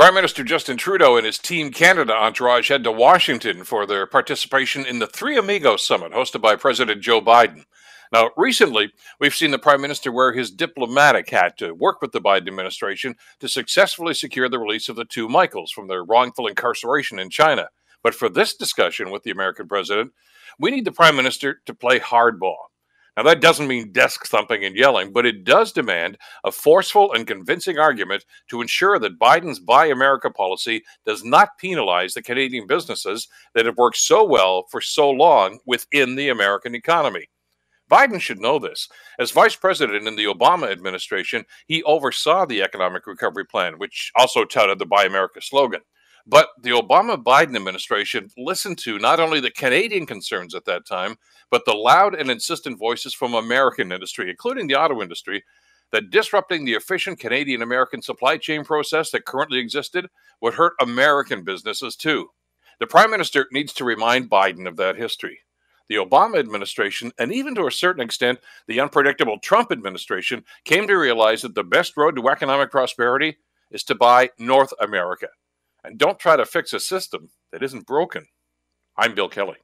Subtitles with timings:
[0.00, 4.86] Prime Minister Justin Trudeau and his Team Canada entourage head to Washington for their participation
[4.86, 7.66] in the Three Amigos Summit hosted by President Joe Biden.
[8.10, 12.20] Now, recently, we've seen the Prime Minister wear his diplomatic hat to work with the
[12.22, 17.18] Biden administration to successfully secure the release of the two Michaels from their wrongful incarceration
[17.18, 17.68] in China.
[18.02, 20.12] But for this discussion with the American president,
[20.58, 22.69] we need the Prime Minister to play hardball.
[23.16, 27.26] Now, that doesn't mean desk thumping and yelling, but it does demand a forceful and
[27.26, 33.28] convincing argument to ensure that Biden's Buy America policy does not penalize the Canadian businesses
[33.54, 37.28] that have worked so well for so long within the American economy.
[37.90, 38.88] Biden should know this.
[39.18, 44.44] As vice president in the Obama administration, he oversaw the economic recovery plan, which also
[44.44, 45.80] touted the Buy America slogan.
[46.26, 51.16] But the Obama Biden administration listened to not only the Canadian concerns at that time,
[51.50, 55.44] but the loud and insistent voices from American industry, including the auto industry,
[55.92, 60.06] that disrupting the efficient Canadian American supply chain process that currently existed
[60.40, 62.28] would hurt American businesses too.
[62.78, 65.40] The Prime Minister needs to remind Biden of that history.
[65.88, 70.94] The Obama administration, and even to a certain extent, the unpredictable Trump administration, came to
[70.94, 73.38] realize that the best road to economic prosperity
[73.72, 75.28] is to buy North America.
[75.84, 78.26] And don't try to fix a system that isn't broken.
[78.96, 79.56] I'm Bill Kelly.